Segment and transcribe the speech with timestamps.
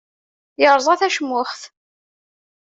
[0.61, 1.61] Yerẓa tacmuxt.